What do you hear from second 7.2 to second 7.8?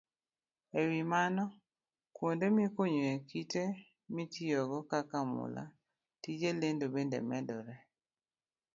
medore.